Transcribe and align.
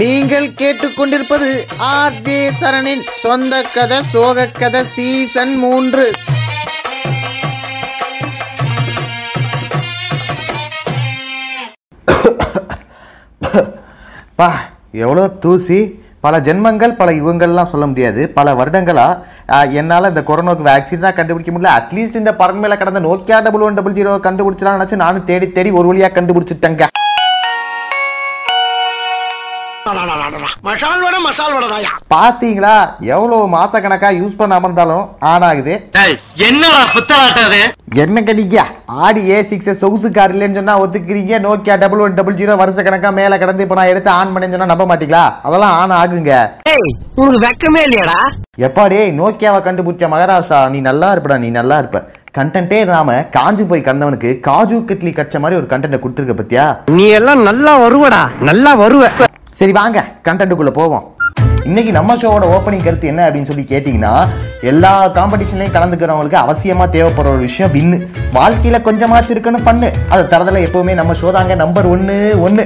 நீங்கள் 0.00 0.46
கேட்டுக்கொண்டிருப்பது 0.60 1.48
R 1.94 2.16
J 2.26 2.36
சரணின் 2.60 3.02
சொந்த 3.22 3.54
கதை 3.74 3.98
சோக 4.12 4.46
கதை 4.60 4.80
சீசன் 4.92 5.52
மூன்று. 5.62 6.06
பா 14.38 14.48
எவ்வளோ 15.04 15.24
தூசி. 15.44 15.80
பல 16.26 16.40
ஜென்மங்கள் 16.46 16.96
பல 17.00 17.12
யுகங்கள்லாம் 17.20 17.70
சொல்ல 17.74 17.86
முடியாது. 17.90 18.24
பல 18.38 18.54
வருடங்களா 18.60 19.06
என்னால் 19.80 20.10
இந்த 20.12 20.24
கொரோனாவுக்கு 20.30 20.68
வேக்சின் 20.70 21.04
தான் 21.06 21.18
கண்டுபிடிக்க 21.18 21.52
முடியல. 21.52 21.76
அட்லீஸ்ட் 21.80 22.20
இந்த 22.22 22.34
பறன் 22.40 22.62
மேலே 22.64 22.78
கடந்த 22.82 23.02
Nokia 23.08 23.38
double 23.48 23.66
one 23.68 23.78
double 23.80 23.98
zero 24.00 24.16
கண்டுபிடிச்சலாம் 24.28 24.78
நினச்சி 24.78 25.02
நானும் 25.04 25.28
தேடி 25.30 25.48
தேடி 25.58 25.72
ஒரு 25.80 25.88
வழியாக 25.92 26.14
கண்டுபிடிச்சிட்டேங்க. 26.18 26.86
மசால் 30.66 31.02
வடை 31.04 31.18
மசால் 31.26 31.54
வடைதாயா 31.56 31.90
பார்த்தீங்களா 32.14 32.72
எவ்வளோ 33.14 33.36
மாசக்கணக்காக 33.54 34.18
யூஸ் 34.20 34.38
பண்ணாம 34.40 34.66
இருந்தாலும் 34.68 35.04
ஆன் 35.30 35.44
ஆகுது. 35.48 35.74
என்னடா 36.48 36.82
என்ன 38.02 38.22
கடிக்க 38.28 38.64
ஆடி 39.06 39.22
ஏ 39.32 39.38
சிக்ஸ் 39.50 39.80
சொகுசு 39.82 40.08
கார் 40.16 40.32
இல்லைன்னு 40.34 40.58
சொன்னா 40.60 40.74
ஒத்துக்கிறீங்க. 40.84 41.34
Nokia 41.46 41.74
double 41.82 42.02
one 42.04 42.16
double 42.18 42.38
zero 42.40 42.54
வருஷ 42.62 42.82
கணக்கா 42.86 43.10
மேல 43.18 43.38
கடந்து 43.42 43.64
இப்போ 43.66 43.76
நான் 43.80 43.92
எடுத்து 43.92 44.10
ஆன் 44.20 44.32
பண்ணேன்னு 44.34 44.56
சொன்னா 44.56 44.72
நம்ப 44.72 44.86
மாட்டீங்களா? 44.92 45.24
அதெல்லாம் 45.48 45.76
ஆன் 45.82 45.98
ஆகுங்க. 46.00 46.32
உனக்கு 47.20 47.44
வெக்கமே 47.46 47.82
இல்லையாடா. 47.88 48.18
எப்பாடே 48.68 49.02
நோக்கியாவை 49.20 49.60
கண்டுபிடிச்ச 49.68 50.08
மகராசா? 50.14 50.60
நீ 50.74 50.80
நல்லா 50.88 51.10
இருப்படா 51.16 51.38
நீ 51.44 51.50
நல்லா 51.60 51.78
இருப்ப. 51.84 52.00
கண்டென்ட்டே 52.38 52.78
இல்லாம 52.84 53.14
காஞ்சு 53.36 53.64
போய் 53.70 53.86
கந்தவனுக்கு 53.88 54.30
காஜு 54.48 54.76
கிட்லி 54.90 55.12
கட்ச 55.16 55.40
மாதிரி 55.42 55.58
ஒரு 55.60 55.66
கண்டென்ட்டை 55.72 56.00
கொடுத்துருக்க 56.02 56.36
பத்தியா? 56.38 56.64
நீ 56.98 57.06
எல்லாம் 57.18 57.42
நல்லா 57.48 57.74
வருவடா. 57.84 58.22
நல்லா 58.50 58.72
வருவ. 58.84 59.10
சரி 59.58 59.72
வாங்க 59.72 59.98
கண்டென்ட்டுக்குள்ளே 60.26 60.72
போவோம். 60.80 61.04
இன்னைக்கு 61.68 61.92
நம்ம 61.96 62.14
ஷோவோட 62.20 62.44
ஓப்பனிங் 62.54 62.86
கருத்து 62.86 63.10
என்ன 63.10 63.26
அப்படின்னு 63.26 63.50
சொல்லி 63.50 63.64
கேட்டிங்கன்னா 63.72 64.14
எல்லா 64.70 64.90
காம்படிஷன்லையும் 65.14 65.74
கலந்துக்கிறவங்களுக்கு 65.76 66.38
அவசியமா 66.42 66.84
தேவைப்படுற 66.94 67.30
ஒரு 67.34 67.42
விஷயம் 67.46 67.72
வின்னு 67.76 67.96
வாழ்க்கையில 68.36 68.76
கொஞ்சமாச்சும் 68.86 69.34
இருக்கணும் 69.34 69.64
பண்ணு 69.68 69.88
அதை 70.12 70.22
தரதுல 70.32 70.60
எப்பவுமே 70.66 70.92
நம்ம 71.00 71.14
ஷோ 71.20 71.30
தாங்க 71.36 71.54
நம்பர் 71.62 71.86
ஒன்னு 71.94 72.16
ஒன்னு. 72.46 72.64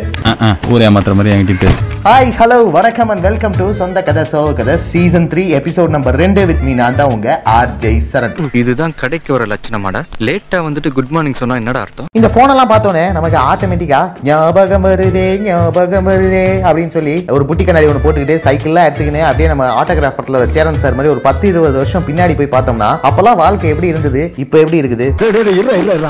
ஊரே 0.73 0.85
ஏமாத்துற 0.89 1.15
மாதிரி 1.19 1.33
என்கிட்ட 1.35 1.63
பேசு. 1.65 1.81
ஹாய் 2.07 2.31
ஹலோ 2.39 2.59
வணக்கம் 2.77 3.11
அண்ட் 3.13 3.25
வெல்கம் 3.29 3.55
டு 3.61 3.67
சொந்த 3.81 4.03
கதை 4.09 4.25
சோ 4.33 4.41
கதை 4.59 4.75
சீசன் 4.89 5.29
த்ரீ 5.33 5.45
எபிசோட் 5.59 5.95
நம்பர் 5.97 6.19
ரெண்டு 6.23 6.43
வித் 6.51 6.63
மீ 6.67 6.75
நான் 6.81 6.99
தான் 7.01 7.13
உங்க 7.15 7.29
ஆர் 7.55 7.73
ஜெய் 7.85 7.99
சரண். 8.11 8.35
இதுதான் 8.63 8.95
கடைக்கு 9.03 9.33
வர 9.37 9.47
லட்சணமாடா. 9.53 10.03
லேட்டா 10.29 10.61
வந்துட்டு 10.67 10.93
குட் 10.99 11.13
மார்னிங் 11.17 11.39
சொன்னா 11.41 11.59
என்னடா 11.63 11.83
அர்த்தம்? 11.87 12.11
இந்த 12.21 12.31
போனெல்லாம் 12.37 12.71
பார்த்தோன்னே 12.75 13.05
நமக்கு 13.19 13.41
ஆட்டோமேட்டிக்கா 13.51 14.03
ஞாபகம் 14.31 14.87
வருதே 14.89 15.27
ஞாபகம் 15.49 16.09
வருதே 16.13 16.47
அப்படின்னு 16.67 16.95
சொல்லி 16.99 17.17
ஒரு 17.37 17.47
புட்டி 17.51 17.65
கண்ணாடி 17.65 17.91
ஒன்று 17.93 18.05
போட்டுக்கிட்டு 18.07 18.39
சைக்கிள்லாம் 18.47 18.86
எடுத்துக்கின்னு 18.87 19.23
அப்படியே 19.29 19.49
நம்ம 19.53 19.65
ஆட்டோகிராஃப் 19.81 20.17
படத்தில் 20.19 20.55
சேரன் 20.57 20.81
சார் 20.83 20.97
மாதிரி 20.99 21.13
ஒரு 21.15 21.23
பத்து 21.29 21.45
இருபது 21.51 21.77
வருஷம் 21.81 22.07
பின்னாடி 22.09 22.37
போய் 22.39 22.53
பார்த்தோம்னா 22.55 22.91
அப்பெல்லாம் 23.09 23.39
வாழ்க்கை 23.43 23.71
எப்படி 23.73 23.89
இருந்தது? 23.93 24.23
இப்போ 24.45 24.57
எப்படி 24.63 24.81
இருக்குது? 24.83 25.07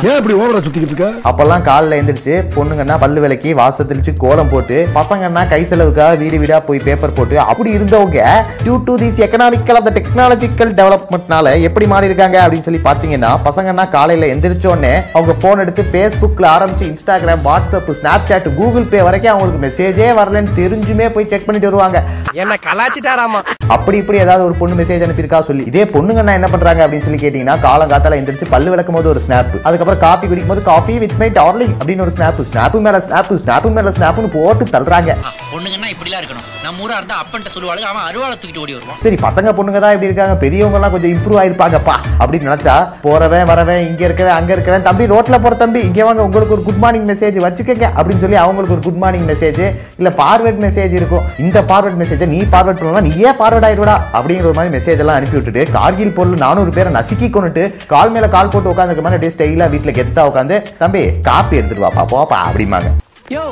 ஏன் 0.09 0.19
இப்படி 0.21 0.35
ஓவரா 0.41 0.61
சுத்திக்கிட்டு 0.65 0.93
இருக்க? 0.93 1.09
அப்பெல்லாம் 1.31 1.65
காலைல 1.69 1.99
எந்திரிச்சு 2.01 2.35
பொண்ணுங்கன்னா 2.57 2.97
பல்லு 3.05 3.21
விளக்கி 3.25 3.51
வாச 3.61 3.85
தெளிச்சு 3.91 4.13
கோலம் 4.25 4.53
போட்டு 4.53 4.77
பசங்கன்னா 4.99 5.43
கை 5.53 5.61
செலவுக்காக 5.71 6.17
வீடு 6.23 6.37
வீடா 6.43 6.59
போய் 6.69 6.85
பேப்பர் 6.87 7.17
போட்டு 7.19 7.37
அப்படி 7.51 7.71
இருந்தவங்க 7.77 8.21
due 8.65 8.77
to 8.89 8.95
this 9.03 9.21
economical 9.27 9.79
of 9.81 9.87
the 9.89 9.93
technological 9.99 10.73
டெவலப்மெண்ட்னால 10.81 11.55
எப்படி 11.69 11.89
மாறி 11.93 12.11
இருக்காங்க 12.11 12.39
அப்படின்னு 12.45 12.69
சொல்லி 12.69 12.83
பாத்தீங்கன்னா 12.89 13.33
பசங்கன்னா 13.49 13.87
காலையில 13.97 14.31
எந்திரிச்ச 14.35 14.67
உடனே 14.73 14.95
அவங்க 15.17 15.35
போன் 15.45 15.63
எடுத்து 15.65 15.85
ஃபேஸ்புக்ல 15.93 16.49
ஆரம்பிச்சு 16.57 16.87
Instagram 16.91 17.45
WhatsApp 17.49 17.93
Snapchat 18.31 18.49
Google 18.59 18.91
Pay 18.93 19.01
வரைக்கும் 19.09 19.33
அவங்களுக்கு 19.33 19.65
மெசேஜே 19.67 20.11
வரலன்னு 20.21 20.57
தெரிஞ்சுமே 20.61 21.09
போய் 21.15 21.31
செக் 21.33 21.47
பண்ணிட்டு 21.47 21.71
வருவாங்க. 21.71 21.99
என்ன 22.43 22.55
கலாச்சிட்டாராமா 22.67 23.41
அப்படி 23.75 23.97
இப்படி 24.01 24.19
ஏதாவது 24.25 24.43
ஒரு 24.49 24.55
பொண்ணு 24.59 24.75
மெசேஜ் 24.81 25.05
அனுப்பியிருக்கா 25.05 25.39
சொல்லி 25.47 25.63
இதே 25.71 25.85
பொண்ணுங்கன்னா 25.95 26.33
என்ன 26.39 26.49
பண்றாங்க 26.53 26.81
அப்படின்னு 26.87 27.07
சொல்லி 27.07 27.21
கேட்டீங்கன்னா 27.23 27.55
காலங்காத்தால 27.65 28.19
எந்திரிச்சு 28.21 28.47
பல்லு 28.53 28.69
விளக்கும் 28.73 28.97
போது 28.97 29.09
ஒரு 29.13 29.21
ஸ்னாப் 29.25 29.55
அதுக்கப்புறம் 29.69 30.03
காப்பி 30.05 30.27
குடிக்கும் 30.27 30.53
போது 30.53 30.63
காஃபி 30.69 30.95
வித் 31.03 31.17
மை 31.23 31.29
டார்லிங் 31.39 31.73
அப்படின்னு 31.79 32.05
ஒரு 32.07 32.13
ஸ்னாப் 32.17 32.39
ஸ்னாப்பு 32.51 32.81
மேல 32.85 32.99
ஸ்னாப் 33.07 33.31
ஸ்னாப்பு 33.45 33.71
மேல 33.79 33.93
ஸ்னாப்னு 33.97 34.31
போட்டு 34.37 34.67
தள்ளுறாங்க. 34.75 35.11
பொண்ணுங்கன்னா 35.55 35.89
இப்படிலாம் 35.95 36.21
இருக்கணும். 36.23 36.47
நம்ம 36.67 36.85
ஊரா 36.85 36.97
இருந்தா 37.01 37.17
அப்பன்ட்ட 37.23 37.51
சொல்லுவாளுங்க 37.55 37.89
அவன் 37.93 38.07
அருவாளை 38.11 38.37
தூக்கிட்டு 38.37 38.63
ஓடி 38.65 38.77
வருவான். 38.77 39.01
சரி 39.05 39.19
பசங்க 39.27 39.55
பொண்ணுங்க 39.59 39.81
தான் 39.85 39.95
இப்படி 39.97 40.11
இருக்காங்க. 40.11 40.37
பெரியவங்க 40.45 40.79
எல்லாம் 40.81 40.95
கொஞ்சம் 40.95 41.13
இம்ப்ரூவ் 41.17 41.41
ஆயிருப்பாங்கப்பா 41.43 41.97
அப்படின்னு 42.21 42.49
நினைச்சா 42.51 42.77
போறவன் 43.05 43.47
வரவன் 43.53 43.83
இங்க 43.89 44.03
இருக்கவன் 44.09 44.37
அங்க 44.39 44.51
இருக்கவன் 44.57 44.87
தம்பி 44.89 45.11
ரோட்ல 45.15 45.43
போற 45.47 45.55
தம்பி 45.65 45.83
இங்க 45.89 46.05
வாங்க 46.11 46.27
உங்களுக்கு 46.29 46.57
ஒரு 46.59 46.67
குட் 46.69 46.81
மார்னிங் 46.87 47.09
மெசேஜ் 47.13 47.39
வச்சுக்கங்க 47.47 47.89
அப்படின்னு 47.99 48.25
சொல்லி 48.27 48.41
அவங்களுக்கு 48.45 48.77
ஒரு 48.79 48.85
குட் 48.89 49.03
மார்னிங் 49.05 49.29
மெசேஜ் 49.33 49.63
இல்ல 50.01 50.13
பார்வர்ட் 50.23 50.63
மெசேஜ் 50.67 50.97
இருக்கும். 51.01 51.27
இந்த 51.47 51.59
பார்வர்ட் 51.73 52.01
மெசேஜை 52.05 52.31
நீ 52.37 52.41
பார்வர்ட் 52.57 52.81
பண்ணலாம் 52.83 53.07
நீயே 53.11 53.33
பார்வர்ட் 53.43 53.55
ஆயிடுவடா 53.65 53.97
அப்படிங்கிற 54.13 54.53
மாதிரி 54.53 54.75
மெசேஜ் 54.77 54.99
எல்லாம் 54.99 55.17
அனுப்பி 55.17 55.37
விட்டுட்டு 55.37 55.63
கார்கில் 55.71 56.13
பொருள் 56.13 56.43
நானூறு 56.45 56.71
பேரை 56.71 56.93
நசுக்கி 56.93 57.29
கொண்டுட்டு 57.29 57.65
கால் 57.87 58.11
மேல 58.11 58.29
கால் 58.29 58.49
போட்டு 58.49 58.73
உட்காந்துருக்க 58.73 59.03
மாதிரி 59.03 59.19
அப்படியே 59.19 59.35
ஸ்டைலா 59.37 59.69
வீட்டுல 59.75 59.93
கெத்தா 59.93 60.25
உட்காந்து 60.31 60.63
தம்பி 60.79 61.05
காப்பி 61.23 61.57
எடுத்துட்டு 61.57 61.87
வாப்பா 61.87 62.05
போப்பா 62.15 62.39
அப்படிம்பாங்க. 62.49 62.91
யோ 63.31 63.45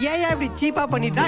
ஏன் 0.00 0.20
இப்படி 0.32 0.46
சீப்பா 0.60 0.82
பண்ணிட்டு 0.92 1.22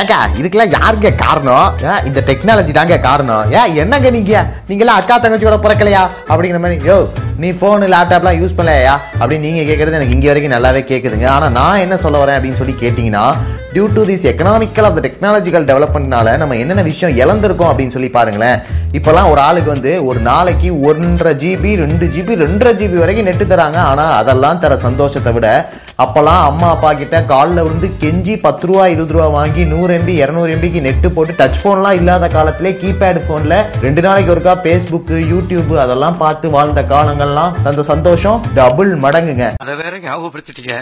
ஏக்கா 0.00 0.18
இதுக்கெல்லாம் 0.38 0.74
யாருங்க 0.76 1.08
காரணம்? 1.22 1.66
இந்த 2.08 2.20
டெக்னாலஜி 2.28 2.72
தாங்க 2.76 2.96
காரணம். 3.06 3.44
ஏன் 3.58 3.72
என்னங்க 3.82 4.10
நீங்க? 4.16 4.34
நீங்களாம் 4.68 4.98
அக்கா 5.00 5.16
தங்கச்சியோட 5.24 5.56
பிறக்கலையா? 5.64 6.02
அப்படிங்கிற 6.30 6.60
மாதிரி 6.64 6.78
யோ 6.90 6.98
நீ 7.42 7.48
ஃபோனு 7.58 7.86
லேப்டாப்லாம் 7.94 8.38
யூஸ் 8.40 8.56
பண்ணலையா? 8.58 8.94
அப்படின்னு 9.20 9.46
நீங்க 9.48 9.64
கேட்கறது 9.70 9.98
எனக்கு 9.98 10.16
இங்க 10.16 10.28
வரைக்கும் 10.30 10.54
நல்லாவே 10.56 10.82
கேட்குதுங்க 10.90 11.28
ஆனா 11.36 11.48
நான் 11.58 11.82
என்ன 11.84 11.96
சொல்ல 12.04 12.20
வரேன் 12.22 12.38
அப்படின்னு 12.38 12.60
சொல்லி 12.60 12.74
கேட்டிங்கன்னா 12.82 13.24
due 13.72 13.86
to 13.96 14.02
this 14.10 14.26
economical 14.32 14.86
of 14.88 14.96
the 14.98 15.02
technological 15.06 15.66
டெவலப்மெண்ட்னால 15.70 16.36
நம்ம 16.42 16.56
என்னென்ன 16.62 16.84
விஷயம் 16.90 17.16
இழந்திருக்கோம் 17.22 17.70
அப்படின்னு 17.70 17.94
சொல்லி 17.96 18.10
பாருங்களேன். 18.18 18.60
இப்போலாம் 18.98 19.30
ஒரு 19.32 19.40
ஆளுக்கு 19.48 19.70
வந்து 19.74 19.92
ஒரு 20.10 20.20
நாளைக்கு 20.30 20.68
ஒன்றரை 20.90 21.32
ஜிபி 21.42 21.72
ரெண்டு 21.82 22.06
ஜிபி 22.14 22.36
ரெண்டரை 22.44 22.72
ஜிபி 22.82 22.98
வரைக்கும் 23.02 23.28
நெட்டு 23.30 23.46
தராங்க. 23.54 23.80
ஆனால் 23.90 24.14
அதெல்லாம் 24.20 24.62
தர 24.64 24.76
சந்தோஷத்தை 24.86 25.32
விட 25.38 25.48
அப்போல்லாம் 25.98 26.42
அம்மா 26.48 26.68
அப்பா 26.74 26.88
கிட்ட 26.92 27.18
காலில் 27.30 27.62
விழுந்து 27.66 27.88
கெஞ்சி 28.02 28.34
பத்து 28.46 28.66
ரூபா 28.68 28.82
இருபது 28.94 29.14
ரூபா 29.16 29.26
வாங்கி 29.36 29.62
நூறு 29.70 29.92
எம்பி 29.98 30.14
இரநூறு 30.22 30.50
எம்பிக்கு 30.54 30.80
நெட்டு 30.86 31.08
போட்டு 31.16 31.38
டச் 31.38 31.60
ஃபோன்லாம் 31.60 31.98
இல்லாத 32.00 32.28
காலத்திலே 32.36 32.72
கீபேட் 32.82 33.20
ஃபோனில் 33.26 33.56
ரெண்டு 33.84 34.04
நாளைக்கு 34.06 34.32
ஒருக்கா 34.34 34.54
ஃபேஸ்புக்கு 34.64 35.18
யூடியூப் 35.32 35.74
அதெல்லாம் 35.84 36.20
பார்த்து 36.24 36.54
வாழ்ந்த 36.56 36.82
காலங்கள்லாம் 36.94 37.56
தந்த 37.66 37.84
சந்தோஷம் 37.92 38.40
டபுள் 38.60 38.92
மடங்குங்க. 39.06 39.46
அத 39.64 39.74
வேற 39.82 39.94
ஞாபகப்படுத்திட்டீங்க. 40.06 40.74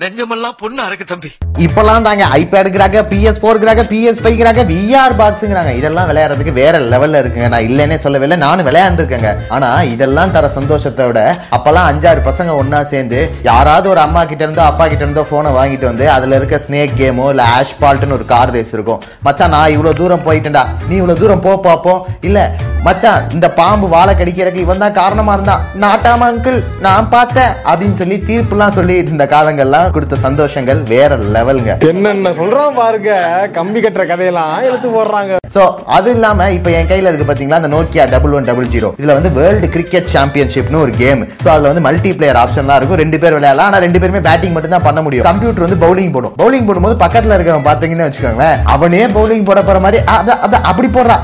நெஞ்சமெல்லாம் 0.00 0.56
பொண்ணா 0.60 0.82
இருக்கு 0.88 1.04
தம்பி. 1.10 1.28
இப்பெல்லாம் 1.64 2.06
தாங்க 2.06 2.24
ஐபேடுங்கிறாங்க 2.38 2.98
பிஎஸ் 3.10 3.38
ஃபோர்ங்கிறாங்க 3.42 3.82
பிஎஸ் 3.92 4.20
ஃபைவ்ங்கிறாங்க 4.22 4.62
விஆர் 4.70 5.14
பாக்ஸுங்கிறாங்க 5.20 5.70
இதெல்லாம் 5.78 6.08
விளையாடுறதுக்கு 6.10 6.52
வேற 6.58 6.80
லெவல்ல 6.92 7.20
இருக்குங்க. 7.22 7.48
நான் 7.54 7.66
இல்லைன்னே 7.68 7.98
சொல்லவில்லை 8.02 8.36
நானும் 8.44 8.68
விளையாண்டுருக்கேங்க. 8.68 9.30
ஆனா 9.56 9.70
இதெல்லாம் 9.94 10.34
தர 10.36 10.50
சந்தோஷத்தை 10.58 11.06
விட 11.10 11.22
அப்பெல்லாம் 11.58 11.88
அஞ்சாறு 11.92 12.22
பசங்க 12.28 12.58
ஒன்னா 12.62 12.80
சேர்ந்து 12.92 13.20
யாராவது 13.50 13.88
ஒரு 13.94 14.02
அம்மா 14.06 14.24
கிட்ட 14.32 14.44
இருந்தோ 14.46 14.64
அப்பா 14.70 14.86
கிட்ட 14.92 15.02
இருந்தோ 15.06 15.24
போனை 15.32 15.52
வாங்கிட்டு 15.58 15.90
வந்து 15.90 16.06
அதுல 16.16 16.40
இருக்க 16.40 16.60
ஸ்னேக் 16.66 16.96
கேமோ 17.02 17.30
இல்ல 17.34 17.48
ஆஷ்பால்ட்னு 17.58 18.18
ஒரு 18.20 18.28
கார் 18.34 18.54
ரேஸ் 18.58 18.76
இருக்கும். 18.78 19.02
மச்சான் 19.28 19.54
நான் 19.58 19.74
இவ்வளவு 19.76 20.00
தூரம் 20.02 20.26
போயிட்டேன்டா. 20.28 20.66
நீ 20.88 20.94
இவ்வளவு 21.02 21.22
தூரம் 21.24 21.44
போ 21.48 21.54
பார்ப்போம் 21.68 22.02
இல்ல 22.30 22.38
மச்சான் 22.86 23.24
இந்த 23.34 23.46
பாம்பு 23.58 23.86
வாழை 23.94 24.12
கடிக்கிறதுக்கு 24.18 24.64
இவன் 24.64 24.82
தான் 24.82 24.96
காரணமா 24.98 25.32
இருந்தான் 25.36 25.62
நாட்டாம 25.84 26.26
அங்கிள் 26.30 26.58
நான் 26.86 27.08
பார்த்தேன். 27.14 27.52
அப்படின்னு 27.70 27.98
சொல்லி 28.00 28.16
தீர்ப்புலாம் 28.28 28.74
சொல்லி 28.78 28.96
இந்த 29.14 29.24
காலங்கள்லாம் 29.34 29.92
கொடுத்த 29.94 30.18
சந்தோஷங்கள் 30.24 30.80
வேற 30.92 31.16
லெவலுங்க 31.36 31.72
என்னென்ன 31.92 32.32
சொல்றான் 32.40 32.76
பாருங்க. 32.80 33.10
கம்பி 33.58 33.80
கட்டுற 33.84 34.04
கதையெல்லாம் 34.10 34.52
எடுத்து 34.68 34.88
போடுறாங்க. 34.96 35.38
சோ 35.56 35.62
அது 35.96 36.10
இல்லாம 36.16 36.48
இப்ப 36.58 36.70
என் 36.78 36.90
கையில 36.90 37.10
இருக்கு 37.10 37.28
பாத்தீங்களா 37.30 37.60
அந்த 37.60 37.70
Nokia 37.76 38.04
double 38.14 38.36
one 38.38 38.48
double 38.50 38.70
zero 38.74 38.90
இதுல 39.00 39.16
வந்து 39.18 39.32
வேர்ல்டு 39.38 39.70
கிரிக்கெட் 39.76 40.12
சாம்பியன்ஷிப்னு 40.16 40.82
ஒரு 40.84 40.94
கேம் 41.02 41.22
சோ 41.44 41.48
அதுல 41.54 41.70
வந்து 41.72 41.84
மல்டி 41.88 42.12
பிளேயர் 42.18 42.40
ஆப்ஷன்லாம் 42.44 42.78
இருக்கும். 42.80 43.00
ரெண்டு 43.02 43.20
பேர் 43.24 43.36
விளையாடலாம். 43.38 43.68
ஆனா 43.70 43.80
ரெண்டு 43.86 44.00
பேருமே 44.02 44.22
பேட்டிங் 44.28 44.54
மட்டும் 44.56 44.76
தான் 44.76 44.86
பண்ண 44.88 45.02
முடியும். 45.06 45.28
கம்ப்யூட்டர் 45.30 45.66
வந்து 45.66 45.80
பவுலிங் 45.86 46.14
போடும். 46.16 46.34
பவுலிங் 46.42 46.68
போடும்போது 46.70 46.96
பக்கத்துல 47.04 47.36
இருக்கவன் 47.38 47.68
பாத்தீங்கன்னு 47.70 48.08
வச்சுக்கோங்களேன். 48.08 48.58
அவனே 48.76 49.02
பவுலிங் 49.18 49.46
போட 49.50 49.62
போற 49.70 49.80
மாதிரி 49.86 50.00
அத 50.16 50.60
அப்படி 50.70 50.90
போடுறா. 50.98 51.18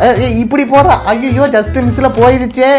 இப்படி 0.45 0.67
போடுறா. 0.75 0.97
ஐயோ 1.13 1.49
ஜஸ்ட் 1.57 1.79
மிஸ்ல 1.89 2.09
போயிருச்சே 2.21 2.71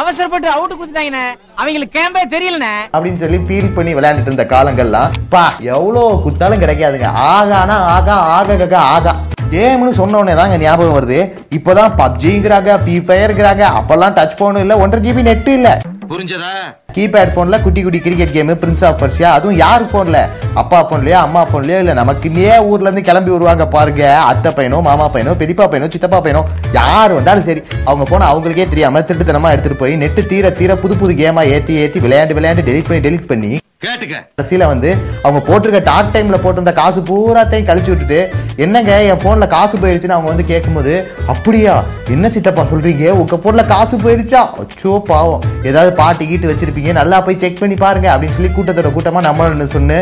அவசரப்பட்டு 0.00 0.48
அவுட் 0.54 0.72
கொடுத்துட்டாங்கண்ணே. 0.72 1.24
அவங்களுக்கு 1.60 1.96
கேம்பே 1.96 2.22
தெரியலண்ணே. 2.32 2.72
அப்படின்னு 2.94 3.20
சொல்லி 3.22 3.38
ஃபீல் 3.48 3.74
பண்ணி 3.74 3.92
விளையாண்டுட்டு 3.94 4.30
இருந்த 4.30 4.46
காலங்கள்லாம் 4.54 5.12
பா 5.34 5.44
எவ்வளோ 5.74 6.02
குத்தாலும் 6.24 6.62
கிடைக்காதுங்க. 6.62 7.10
ஆகானா 7.34 7.76
ஆகா 7.94 8.16
ஆக 8.38 8.56
கக 8.62 8.76
ஆகா. 8.94 9.12
கேம்னு 9.52 9.92
சொன்ன 9.98 10.18
உடனே 10.20 10.34
தாங்க 10.40 10.56
ஞாபகம் 10.64 10.96
வருது. 10.96 11.18
இப்போதான் 11.56 11.92
பப்ஜிங்கிறாங்க 12.00 12.70
ஃப்ரீ 12.82 12.96
ஃபயர்ங்கிறாங்க 13.08 13.64
அப்பெல்லாம் 13.78 14.16
டச் 14.18 14.36
ஃபோனும் 14.38 14.64
இல்லை 14.64 14.76
ஒன்றரை 14.84 15.02
ஜிபி 15.06 15.22
நெட்டு 15.28 15.52
இல்லை. 15.58 15.74
புரிஞ்சதா? 16.14 16.50
கீபேட் 16.96 17.32
ஃபோனில் 17.34 17.62
குட்டி 17.62 17.80
குட்டி 17.84 18.00
cricket 18.04 18.34
game 18.34 18.54
Prince 18.62 18.84
of 18.88 18.98
Persia 19.02 19.28
அதுவும் 19.36 19.56
யார் 19.62 19.84
ஃபோனில்? 19.90 20.18
அப்பா 20.62 20.78
ஃபோன்லையோ 20.88 21.18
அம்மா 21.26 21.42
ஃபோன்லையோ? 21.50 21.78
இல்லை 21.82 21.94
நமக்குன்னே 22.00 22.52
ஊர்லேருந்து 22.70 23.04
கிளம்பி 23.08 23.32
வருவாங்க 23.36 23.64
பாருங்க. 23.76 24.02
அத்தை 24.30 24.52
பையனோ 24.58 24.80
மாமா 24.88 25.06
பையனோ 25.14 25.34
பெரியப்பா 25.42 25.66
பையனோ 25.72 25.88
சித்தப்பா 25.94 26.20
பையனோ 26.26 26.42
யார் 26.78 27.16
வந்தாலும் 27.18 27.46
சரி 27.48 27.62
அவங்க 27.88 28.06
ஃபோனை 28.10 28.28
அவங்களுக்கே 28.32 28.68
தெரியாமல் 28.74 29.06
திருட்டுத்தனமாக 29.08 29.54
எடுத்துகிட்டு 29.54 29.82
போய் 29.82 30.00
நெட்டு 30.04 30.24
தீர 30.32 30.50
தீர 30.60 30.76
புது 30.84 30.96
புது 31.02 31.14
கேமாக 31.22 31.52
ஏற்றி 31.56 31.74
ஏற்றி 31.84 32.00
விளையாண்டு 32.06 32.38
விளையாண்டு 32.40 32.66
டெலிட் 32.70 32.88
பண்ணி 32.90 33.04
டெலிட் 33.08 33.30
பண்ணி 33.32 33.52
கேட்டுக்க. 33.84 34.16
கடைசியில 34.34 34.66
வந்து 34.66 34.90
அவங்க 35.22 35.40
போட்டிருக்க 35.48 35.80
டாக் 35.84 36.12
டைம்ல 36.14 36.38
போட்டிருந்த 36.42 36.72
காசு 36.72 37.00
பூராத்தையும் 37.00 37.68
கழிச்சு 37.70 37.90
விட்டுட்டு 37.92 38.20
என்னங்க 38.56 39.02
என் 39.10 39.22
போன்ல 39.24 39.48
காசு 39.48 39.76
போயிருச்சுன்னு 39.78 40.16
அவங்க 40.16 40.30
வந்து 40.32 40.44
கேட்கும்போது 40.44 40.94
அப்படியா? 41.26 41.74
என்ன 42.08 42.28
சித்தப்பா 42.28 42.64
சொல்றீங்க? 42.72 43.10
உங்க 43.20 43.36
போன்ல 43.44 43.66
காசு 43.66 43.96
போயிருச்சா? 43.96 44.42
அச்சோ 44.62 44.94
பாவம். 45.10 45.44
ஏதாவது 45.62 45.92
பாட்டு 45.94 46.26
கீட்டு 46.26 46.50
வச்சிருப்பீங்க 46.52 46.92
நல்லா 46.92 47.20
போய் 47.20 47.40
செக் 47.44 47.60
பண்ணி 47.60 47.76
பாருங்க 47.76 48.10
அப்படின்னு 48.14 48.38
சொல்லி 48.38 48.52
கூட்டத்தோட 48.56 48.90
கூட்டமா 48.96 49.22
நம்மள 49.28 49.68
சொன்னு 49.76 49.98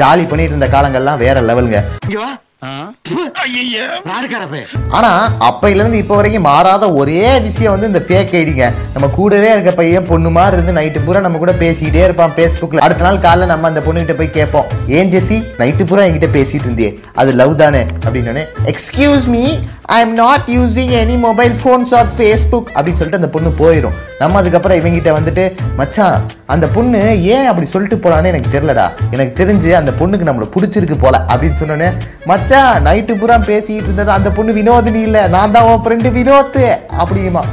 ஜாலி 0.00 0.26
பண்ணிட்டு 0.28 0.54
இருந்த 0.54 0.68
காலங்கள்லாம் 0.76 1.22
வேற 1.26 1.40
லெவலுங்க 1.40 1.80
ஆனா 4.90 5.10
அப்பையில 5.46 5.80
இருந்து 5.80 5.98
இப்போ 5.98 6.14
வரைக்கும் 6.16 6.46
மாறாத 6.46 6.84
ஒரே 6.94 7.18
விஷயம் 7.40 7.74
வந்து 7.74 7.86
இந்த 7.86 8.00
ஃபேக் 8.00 8.32
ஐடிங்க 8.34 8.64
நம்ம 8.94 9.10
கூடவே 9.10 9.50
இருக்க 9.52 9.72
பையன் 9.72 10.08
பொண்ணு 10.08 10.30
மாதிரி 10.30 10.56
இருந்து 10.56 10.76
நைட்டு 10.78 11.04
பூரா 11.04 11.20
நம்ம 11.20 11.38
கூட 11.38 11.52
பேசிக்கிட்டே 11.60 12.02
இருப்பான் 12.04 12.34
ஃபேஸ்புக்ல 12.36 12.84
அடுத்த 12.86 13.04
நாள் 13.04 13.18
காலைல 13.18 13.50
நம்ம 13.52 13.68
அந்த 13.68 13.80
பொண்ணுகிட்ட 13.80 14.16
போய் 14.16 14.36
கேட்போம். 14.38 14.68
ஏன் 14.90 15.12
ஜெசி 15.12 15.38
நைட்டு 15.58 15.84
பூரா 15.84 16.06
என்கிட்ட 16.06 16.30
பேசிட்டு 16.32 16.66
இருந்தியே? 16.66 16.90
அது 17.14 17.32
லவ் 17.34 17.54
தானே? 17.56 17.82
அப்படின்னு 18.04 18.44
excuse 18.66 19.26
me 19.28 19.44
I 19.88 20.00
am 20.00 20.14
not 20.16 20.46
using 20.52 20.92
any 21.00 21.16
mobile 21.20 21.54
phones 21.60 21.94
or 21.94 22.10
Facebook 22.16 22.70
அப்படின்னு 22.74 22.98
சொல்லிட்டு 22.98 23.20
அந்த 23.20 23.30
பொண்ணு 23.30 23.52
போயிடும் 23.60 23.96
நம்ம 24.18 24.38
அதுக்கப்புறம் 24.40 24.78
இவங்கிட்ட 24.80 25.10
வந்துட்டு 25.12 25.44
மச்சான் 25.76 26.16
அந்த 26.54 26.66
பொண்ணு 26.74 27.00
ஏன் 27.34 27.48
அப்படி 27.50 27.66
சொல்லிட்டு 27.72 27.96
போலான்னு 28.02 28.30
எனக்கு 28.32 28.52
தெரியலடா. 28.54 28.84
எனக்கு 29.14 29.32
தெரிஞ்சு 29.40 29.70
அந்த 29.78 29.92
பொண்ணுக்கு 30.00 30.28
நம்மளை 30.28 30.46
பிடிச்சிருக்கு 30.54 30.96
போல 31.04 31.16
அப்படின்னு 31.30 31.60
சொன்னோன்னே 31.60 31.88
மச்சான் 32.30 32.84
நைட்டு 32.86 33.18
பூரா 33.20 33.38
பேசிட்டு 33.50 33.88
இருந்தது 33.88 34.12
அந்த 34.18 34.30
பொண்ணு 34.36 34.52
வினோதினி 34.58 35.02
இல்லை. 35.08 35.24
நான் 35.36 35.54
தான் 35.56 35.68
உன் 35.70 35.82
ஃப்ரெண்டு 35.84 36.10
வினோத்து. 36.18 36.64
அப்படிமா 37.02 37.44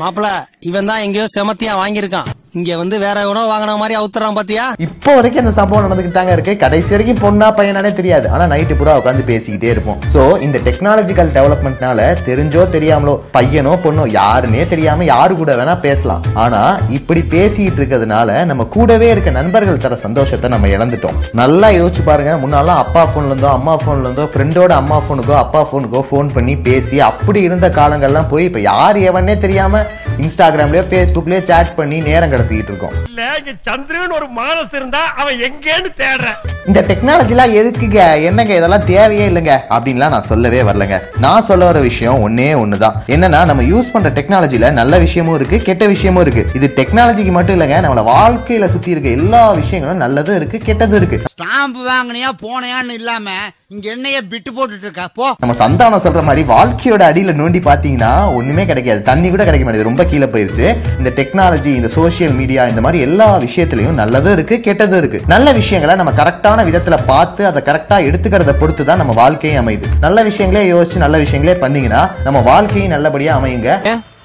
மாப்பிள 0.00 0.26
இவன் 0.68 0.90
தான் 0.90 1.02
எங்கேயோ 1.06 1.26
செமத்தியா 1.36 1.72
வாங்கியிருக்கான். 1.82 2.28
இங்க 2.58 2.76
வந்து 2.80 2.96
வேற 3.04 3.18
உணவு 3.30 3.48
வாங்கின 3.50 3.74
மாதிரி 3.80 3.94
அவுத்துறான் 3.98 4.36
பாத்தியா? 4.38 4.62
இப்போ 4.86 5.10
வரைக்கும் 5.16 5.42
அந்த 5.42 5.52
சம்பவம் 5.58 5.84
நடந்துக்கிட்டாங்க 5.84 6.32
இருக்கு. 6.36 6.52
கடைசி 6.62 6.90
வரைக்கும் 6.94 7.20
பொண்ணா 7.24 7.48
பையனாலே 7.58 7.90
தெரியாது. 7.98 8.26
ஆனா 8.34 8.44
நைட்டு 8.52 8.76
பூரா 8.78 8.94
உட்காந்து 9.00 9.24
பேசிக்கிட்டே 9.28 9.68
இருப்போம். 9.74 9.98
சோ 10.14 10.22
இந்த 10.46 10.58
டெக்னாலஜிக்கல் 10.68 11.30
டெவலப்மெண்ட்னால 11.36 12.06
தெரிஞ்சோ 12.28 12.62
தெரியாமலோ 12.76 13.14
பையனோ 13.36 13.74
பொண்ணோ 13.84 14.06
யாருன்னே 14.16 14.64
தெரியாம 14.72 15.06
யாரு 15.12 15.36
கூட 15.42 15.54
வேணா 15.60 15.76
பேசலாம். 15.86 16.24
ஆனா 16.44 16.62
இப்படி 16.98 17.22
பேசிக்கிட்டு 17.34 17.80
இருக்கிறதுனால 17.82 18.44
நம்ம 18.50 18.66
கூடவே 18.76 19.10
இருக்க 19.14 19.36
நண்பர்கள் 19.38 19.82
தர 19.86 20.00
சந்தோஷத்தை 20.06 20.50
நம்ம 20.54 20.72
இழந்துட்டோம். 20.76 21.20
நல்லா 21.42 21.70
யோசிச்சு 21.78 22.04
பாருங்க. 22.10 22.34
முன்னாலாம் 22.46 22.82
அப்பா 22.84 23.04
போன்ல 23.12 23.32
இருந்தோ 23.32 23.50
அம்மா 23.58 23.76
போன்ல 23.86 24.06
இருந்தோ 24.08 24.26
ஃப்ரெண்டோட 24.34 24.74
அம்மா 24.80 24.98
போனுக்கோ 25.08 25.36
அப்பா 25.44 25.62
போனுக்கோ 25.72 26.02
ஃபோன் 26.10 26.34
பண்ணி 26.38 26.56
பேசி 26.68 26.98
அப்படி 27.10 27.42
இருந்த 27.50 27.68
காலங்கள்லாம் 27.80 28.30
போய் 28.34 28.48
இப்ப 28.50 28.66
யார் 28.70 29.00
எவனே 29.12 29.36
தெரியாம 29.46 29.84
இன்ஸ்டாகிராம்லயோ 30.24 30.84
ஃபேஸ்புக்லயோ 30.90 31.42
சேட் 31.50 31.76
பண்ணி 31.78 31.98
நேரம் 32.06 32.32
கடத்திக்கிட்டு 32.40 32.72
இருக்கோம் 32.72 32.96
இல்ல 33.08 33.22
இங்க 33.38 33.52
சந்திரன் 33.62 34.16
ஒரு 34.18 34.26
மானஸ் 34.40 34.74
இருந்தா 34.74 35.02
அவன் 35.16 35.38
எங்கேன்னு 35.48 35.90
தேடுறேன் 36.02 36.38
இந்த 36.66 36.80
டெக்னாலஜிலாம் 36.88 37.52
எதுக்குங்க? 37.60 38.00
என்னங்க 38.22 38.52
இதெல்லாம் 38.54 38.84
தேவையே 38.84 39.28
இல்லைங்க? 39.28 39.54
அப்படின்லாம் 39.70 40.12
நான் 40.14 40.26
சொல்லவே 40.30 40.62
வரலங்க. 40.62 40.96
நான் 41.18 41.42
சொல்ல 41.42 41.64
வர 41.64 41.78
விஷயம் 41.80 42.18
ஒன்னே 42.24 42.48
ஒண்ணுதான். 42.62 42.96
என்னன்னா 43.14 43.40
நம்ம 43.50 43.62
யூஸ் 43.62 43.92
பண்ற 43.92 44.10
டெக்னாலஜில 44.10 44.72
நல்ல 44.72 44.98
விஷயமும் 44.98 45.34
இருக்கு 45.34 45.58
கெட்ட 45.68 45.86
விஷயமும் 45.86 46.22
இருக்கு. 46.22 46.42
இது 46.54 46.72
டெக்னாலஜிக்கு 46.76 47.32
மட்டும் 47.36 47.56
இல்லைங்க 47.56 47.78
நம்மள 47.84 48.02
வாழ்க்கையில 48.10 48.66
சுத்தி 48.66 48.90
இருக்க 48.90 49.08
எல்லா 49.08 49.52
விஷயங்களும் 49.52 50.02
நல்லதும் 50.04 50.38
இருக்கு 50.40 50.60
கெட்டதும் 50.66 51.00
இருக்கு. 51.00 51.20
ஸ்டாம்பு 51.34 51.82
வாங்கினியா 51.90 52.30
போனையான்னு 52.44 52.98
இல்லாம 53.00 53.30
இங்க 53.68 53.90
என்னைய 53.90 54.20
பிட்டு 54.22 54.50
போட்டுட்டு 54.52 54.86
இருக்கா 54.88 55.08
போ. 55.14 55.26
நம்ம 55.38 55.56
சந்தானம் 55.62 56.04
சொல்ற 56.06 56.22
மாதிரி 56.22 56.44
வாழ்க்கையோட 56.52 57.02
அடியில 57.10 57.34
நோண்டி 57.40 57.60
பாத்தீங்கன்னா 57.70 58.12
ஒண்ணுமே 58.34 58.66
கிடைக்காது. 58.66 59.02
தண்ணி 59.02 59.30
கூட 59.30 59.44
கிடைக்க 59.44 59.64
மாட்டேது 59.66 59.88
ரொம்ப 59.90 60.04
கீழே 60.04 60.26
போயிருச்சு. 60.26 60.66
இந்த 60.98 61.12
டெக்னாலஜி 61.18 61.72
இந்த 61.80 61.90
சோஷியல் 62.30 62.40
மீடியா 62.40 62.62
இந்த 62.72 62.82
மாதிரி 62.84 62.98
எல்லா 63.06 63.26
விஷயத்திலையும் 63.44 63.98
நல்லதும் 64.00 64.34
இருக்கு 64.36 64.56
கெட்டதும் 64.66 65.00
இருக்கு. 65.02 65.18
நல்ல 65.32 65.52
விஷயங்களை 65.60 65.94
நம்ம 66.00 66.12
கரெக்டான 66.20 66.64
விதத்துல 66.68 66.96
பார்த்து 67.10 67.42
அதை 67.50 67.60
கரெக்டா 67.68 67.96
எடுத்துக்கிறத 68.08 68.52
பொறுத்து 68.60 68.84
தான் 68.84 69.00
நம்ம 69.02 69.14
வாழ்க்கையும் 69.22 69.60
அமையுது. 69.62 69.88
நல்ல 70.04 70.24
விஷயங்களே 70.28 70.62
யோசிச்சு 70.72 71.04
நல்ல 71.04 71.18
விஷயங்களே 71.24 71.54
பண்ணீங்கன்னா 71.64 72.02
நம்ம 72.26 72.40
வாழ்க்கையும் 72.50 72.94
நல்லபடியா 72.94 73.34
அமையுங்க. 73.40 73.70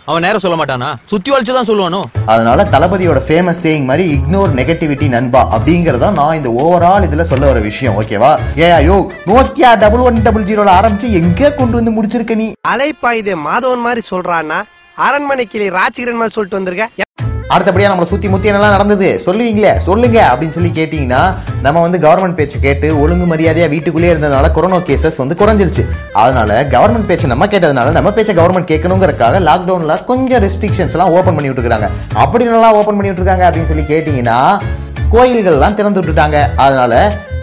அவன் 0.09 0.23
நேரம் 0.25 0.41
சொல்ல 0.43 0.57
மாட்டானா? 0.57 0.89
சுத்தி 1.11 1.29
வளைச்சுதான் 1.31 1.67
சொல்லுவானோ? 1.69 2.01
அதனால 2.33 2.65
தளபதியோட 2.73 3.19
ஃபேமஸ் 3.27 3.61
சேயிங் 3.63 3.87
மாதிரி 3.89 4.03
இக்னோர் 4.15 4.51
நெகட்டிவிட்டி 4.59 5.07
நண்பா 5.15 5.41
அப்படிங்கறத 5.55 6.11
நான் 6.19 6.37
இந்த 6.39 6.49
ஓவரால் 6.63 7.07
இதுல 7.07 7.25
சொல்ல 7.31 7.47
வர 7.51 7.59
விஷயம் 7.69 7.97
ஓகேவா 8.01 8.31
ஏ 8.59 8.69
ஐயோ 8.79 8.97
நோக்கியா 9.31 9.71
டபுள் 9.83 10.05
ஒன் 10.09 10.21
டபுள் 10.27 10.47
ஜீரோல 10.51 10.75
ஆரம்பிச்சு 10.79 11.09
எங்க 11.21 11.51
கொண்டு 11.59 11.77
வந்து 11.79 11.95
முடிச்சிருக்க 11.97 12.35
நீ? 12.43 12.47
அலைப்பாயுதே 12.73 13.35
மாதவன் 13.47 13.85
மாதிரி 13.87 14.03
சொல்றான்னா 14.13 14.59
அரண்மனை 14.97 15.45
கிளி 15.45 15.69
ராஜகிரன் 15.79 16.19
மாதிரி 16.19 16.35
சொல்லிட்டு 16.35 16.59
வந்திருக்க. 16.59 16.85
அடுத்தபடியாக 17.53 17.94
நம்மளை 17.94 18.07
சுற்றி 18.12 18.27
முத்தி 18.30 18.50
என்னெல்லாம் 18.50 18.75
நடந்தது? 18.75 19.21
சொல்லுவீங்களே 19.25 19.71
சொல்லுங்க 19.88 20.19
அப்படின்னு 20.31 20.56
சொல்லி 20.57 20.71
கேட்டிங்கன்னா 20.77 21.19
நம்ம 21.65 21.81
வந்து 21.81 21.97
கவர்மெண்ட் 22.06 22.38
பேச்சு 22.39 22.59
கேட்டு 22.59 22.88
ஒழுங்கு 23.01 23.25
மரியாதையாக 23.25 23.71
வீட்டுக்குள்ளேயே 23.74 24.13
இருந்ததுனால 24.13 24.51
கொரோனா 24.51 24.77
கேசஸ் 24.77 25.19
வந்து 25.24 25.36
குறைஞ்சிருச்சு. 25.42 25.83
அதனால 26.13 26.63
கவர்மெண்ட் 26.63 27.06
பேச்சு 27.06 27.27
நம்ம 27.33 27.45
கேட்டதுனால 27.45 27.92
நம்ம 27.97 28.12
பேச்சை 28.12 28.36
கவர்மெண்ட் 28.36 28.71
கேட்கணுங்கிறதுக்காக 28.71 29.42
லாக்டவுனில் 29.50 30.03
கொஞ்சம் 30.06 30.44
ரெஸ்ட்ரிக்ஷன்ஸ்லாம் 30.44 31.13
ஓப்பன் 31.18 31.36
பண்ணி 31.36 31.50
விட்டுருக்காங்க. 31.50 31.89
அப்படி 32.13 32.45
நல்லா 32.45 32.74
ஓப்பன் 32.80 32.97
பண்ணி 32.97 33.12
விட்டுருக்காங்க 33.12 33.45
அப்படின்னு 33.48 33.71
சொல்லி 33.74 33.86
கேட்டிங்கன்னா 33.94 34.39
கோயில்கள்லாம் 35.12 35.74
திறந்து 35.74 36.01
விட்டுட்டாங்க. 36.01 36.38
அதனால 36.56 36.94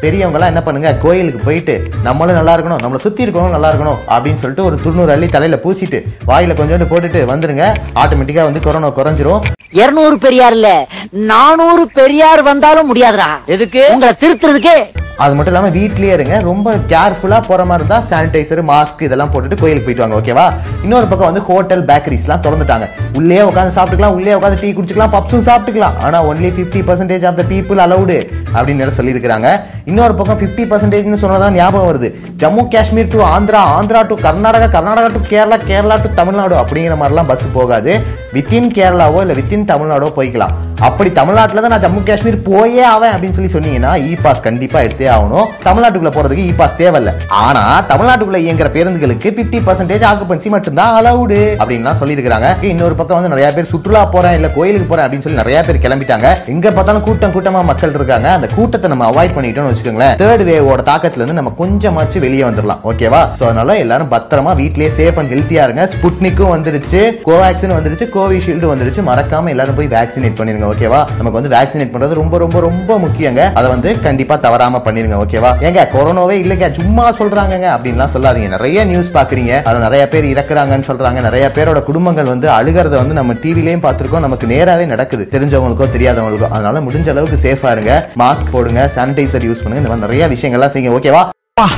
பெரியவங்கலாம் 0.02 0.50
என்ன 0.52 0.62
பண்ணுங்க? 0.62 0.90
கோயிலுக்கு 1.02 1.40
போயிட்டு 1.46 1.74
நம்மளும் 2.06 2.38
நல்லா 2.38 2.54
இருக்கணும் 2.56 2.82
நம்மளை 2.82 3.00
சுத்தி 3.04 3.24
இருக்கணும் 3.26 3.54
நல்லா 3.56 3.68
இருக்கணும் 3.72 3.98
அப்படின்னு 4.14 4.40
சொல்லிட்டு 4.42 4.64
ஒரு 4.64 4.76
துண்ணூறு 4.84 5.12
அள்ளி 5.14 5.28
தலையில 5.28 5.58
பூசிட்டு 5.64 6.00
வாயில 6.30 6.56
கொஞ்சோண்டு 6.60 6.88
போட்டுட்டு 6.92 7.20
வந்துருங்க. 7.32 7.66
ஆட்டோமேட்டிக்கா 8.02 8.44
வந்து 8.48 8.60
கொரோனா 8.60 8.90
குறைஞ்சிரும். 8.98 9.44
இருநூறு 9.82 10.18
பெரியார் 10.18 10.52
இல்ல 10.52 10.70
நானூறு 11.10 11.84
பெரியார் 11.98 12.42
வந்தாலும் 12.42 12.88
முடியாதுடா. 12.90 13.30
எதுக்கு? 13.46 13.84
உங்களை 13.92 14.12
திருத்துறதுக்கு 14.22 14.76
அது 15.22 15.34
மட்டும் 15.36 15.52
இல்லாமல் 15.52 15.74
வீட்லேயே 15.78 16.12
இருங்க. 16.16 16.36
ரொம்ப 16.50 16.68
கேர்ஃபுல்லாக 16.92 17.42
போகிற 17.48 17.64
மாதிரி 17.70 17.82
இருந்தால் 17.82 18.06
சானிடைசர் 18.10 18.62
மாஸ்க் 18.70 19.04
இதெல்லாம் 19.06 19.32
போட்டுட்டு 19.32 19.58
கோயிலுக்கு 19.62 19.86
போயிட்டு 19.86 20.04
வாங்க 20.04 20.18
ஓகேவா 20.20 20.46
இன்னொரு 20.84 21.06
பக்கம் 21.10 21.30
வந்து 21.30 21.42
ஹோட்டல் 21.48 21.84
பேக்கரிஸ்லாம் 21.90 22.42
திறந்துட்டாங்க. 22.46 22.86
உள்ளே 23.18 23.40
உட்காந்து 23.50 23.74
சாப்பிட்டுக்கலாம் 23.76 24.16
உள்ளே 24.18 24.34
உட்காந்து 24.38 24.60
டீ 24.62 24.70
குடிச்சுக்கலாம் 24.78 25.14
பப்ஸும் 25.16 25.46
சாப்பிட்டுக்கலாம். 25.50 25.98
ஆனால் 26.06 26.26
only 26.30 26.50
fifty 26.56 26.82
percentage 26.88 27.26
of 27.30 27.38
the 27.40 27.44
people 27.52 27.82
allowed 27.86 28.18
அப்படின்னு 28.56 28.96
சொல்லியிருக்கிறாங்க. 28.98 29.50
இன்னொரு 29.90 30.14
பக்கம் 30.18 30.40
ஃபிஃப்டி 30.40 30.64
பர்சன்டேஜ்னு 30.72 31.22
சொன்னதான் 31.24 31.56
ஞாபகம் 31.60 31.88
வருது. 31.90 32.10
Jammu 32.42 32.64
Kashmir 32.74 33.12
to 33.14 33.20
Andhra 33.34 33.60
Andhra 33.76 34.02
to 34.10 34.16
Karnataka 34.26 34.68
Karnataka 34.76 35.08
to 35.16 35.22
Kerala 35.30 35.58
Kerala 35.70 35.96
to 36.04 36.10
Tamil Nadu 36.20 36.56
அப்படிங்கிற 36.62 36.96
மாதிரிலாம் 37.02 37.30
பஸ் 37.32 37.46
போகாது. 37.58 37.94
வித்தின் 38.36 38.70
கேரளாவோ 38.78 39.20
இல்லை 39.24 39.36
வித்தின் 39.40 39.70
தமிழ்நாடோ 39.72 40.10
போய்க்கலாம். 40.18 40.54
அப்படி 40.86 41.10
தமிழ்நாட்டில் 41.18 41.60
தான் 41.62 41.72
நான் 41.72 41.82
ஜம்மு 41.84 42.00
காஷ்மீர் 42.06 42.36
போயே 42.46 42.82
ஆவேன் 42.92 43.12
அப்படின்னு 43.14 43.36
சொல்லி 43.36 43.50
சொன்னீங்கன்னா 43.54 43.90
இ 44.08 44.12
பாஸ் 44.24 44.42
கண்டிப்பாக 44.46 44.86
எடுத்தே 44.86 45.08
ஆகணும். 45.14 45.46
தமிழ்நாட்டுக்குள்ள 45.66 46.12
போகிறதுக்கு 46.14 46.46
இ 46.50 46.54
பாஸ் 46.60 46.76
தேவையில்ல. 46.80 47.10
ஆனால் 47.42 47.82
தமிழ்நாட்டுக்குள்ளே 47.90 48.40
இயங்குற 48.44 48.68
பேருந்துகளுக்கு 48.76 49.28
50% 49.30 49.60
பர்சன்டேஜ் 49.68 50.06
ஆக்குபன்சி 50.10 50.48
மட்டும்தான் 50.54 50.94
அலவுடு 50.98 51.40
அப்படின்லாம் 51.60 51.98
சொல்லியிருக்காங்க 52.00 52.48
இன்னொரு 52.70 52.96
பக்கம் 53.00 53.18
வந்து 53.18 53.32
நிறைய 53.34 53.48
பேர் 53.56 53.70
சுற்றுலா 53.72 54.02
போகிறேன் 54.14 54.36
இல்லை 54.38 54.50
கோயிலுக்கு 54.56 54.88
போகிறேன் 54.88 55.06
அப்படின்னு 55.06 55.26
சொல்லி 55.26 55.40
நிறைய 55.42 55.58
பேர் 55.68 55.82
கிளம்பிட்டாங்க. 55.84 56.28
எங்கே 56.54 56.72
பார்த்தாலும் 56.78 57.04
கூட்டம் 57.08 57.34
கூட்டமாக 57.36 57.68
மக்கள் 57.70 57.94
இருக்காங்க. 57.98 58.28
அந்த 58.38 58.48
கூட்டத்தை 58.56 58.90
நம்ம 58.94 59.06
அவாய்ட் 59.12 59.36
பண்ணிட்டோம்னு 59.36 59.72
வச்சுக்கோங்களேன். 59.72 60.16
தேர்ட் 60.24 60.44
வேவோட 60.50 60.82
தாக்கத்துலேருந்து 60.90 61.38
நம்ம 61.40 61.54
கொஞ்சமாச்சு 61.62 62.24
வெளியே 62.26 62.44
வந்துடலாம் 62.48 62.82
ஓகேவா 62.92 63.22
ஸோ 63.38 63.44
அதனால 63.50 63.78
எல்லாரும் 63.84 64.12
பத்திரமா 64.16 64.54
வீட்லேயே 64.62 64.90
சேஃப் 64.98 65.20
அண்ட் 65.22 65.34
ஹெல்த்தியாக 65.36 65.68
இருங்க. 65.68 65.84
ஸ்புட்னிக்கும் 65.94 66.52
வந்துருச்சு 66.56 67.02
கோவேக்சின் 67.28 67.76
வந்துருச்சு 67.78 68.08
கோவிஷீல்டு 68.18 68.72
வந்துருச்சு 68.74 69.02
மறக்காமல் 69.12 69.54
எல்லாரும் 69.56 69.80
போய் 69.80 69.92
வேக்சினேட் 69.96 70.38
பண்ணிருங்க. 70.40 70.61
ஓகேவா 70.70 71.00
நமக்கு 71.18 71.38
வந்து 71.38 71.52
வேக்சினேட் 71.54 71.92
பண்றது 71.94 72.18
ரொம்ப 72.20 72.38
ரொம்ப 72.44 72.60
ரொம்ப 72.66 72.98
முக்கியங்க. 73.04 73.42
அதை 73.58 73.70
வந்து 73.74 73.90
கண்டிப்பா 74.06 74.36
தவறாம 74.46 74.80
பண்ணிருங்க 74.86 75.18
ஓகேவா 75.24 75.50
ஏங்க 75.68 75.86
கொரோனாவே 75.94 76.36
இல்லைங்க 76.42 76.68
சும்மா 76.78 77.06
சொல்றாங்க 77.20 77.66
அப்படின்லாம் 77.74 78.12
சொல்லாதீங்க. 78.14 78.48
நிறைய 78.56 78.84
நியூஸ் 78.92 79.10
பாக்குறீங்க 79.18 79.52
அதுல 79.62 79.82
நிறைய 79.86 80.04
பேர் 80.14 80.30
இறக்குறாங்கன்னு 80.32 80.88
சொல்றாங்க. 80.90 81.20
நிறைய 81.28 81.44
பேரோட 81.56 81.82
குடும்பங்கள் 81.90 82.32
வந்து 82.32 82.48
அழுகிறத 82.58 82.94
வந்து 83.02 83.18
நம்ம 83.20 83.36
டிவிலையும் 83.44 83.84
பார்த்திருக்கோம். 83.86 84.26
நமக்கு 84.26 84.46
நேராவே 84.54 84.86
நடக்குது. 84.94 85.26
தெரிஞ்சவங்களுக்கோ 85.34 85.88
தெரியாதவங்களுக்கோ. 85.96 86.50
அதனால 86.56 86.80
முடிஞ்ச 86.88 87.08
அளவுக்கு 87.14 87.38
சேஃபா 87.46 87.70
இருங்க. 87.76 87.94
மாஸ்க் 88.22 88.52
போடுங்க 88.52 88.90
சானிடைசர் 88.96 89.48
யூஸ் 89.48 89.62
பண்ணுங்க. 89.62 89.82
இந்த 89.84 89.92
மாதிரி 89.92 90.06
நிறைய 90.06 90.28
விஷயங்கள்லாம் 90.34 90.74
செய்யுங்க 90.74 90.98
ஓகேவா 90.98 91.22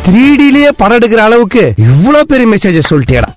த்ரீ 0.06 0.26
டிலேயே 0.40 0.68
படம் 0.80 0.98
எடுக்கிற 0.98 1.20
அளவுக்கு 1.28 1.62
இவ்வளவு 1.76 2.28
பெரிய 2.32 2.46
மெசேஜ் 2.52 2.78
சொல்லிட்டேடா. 2.90 3.28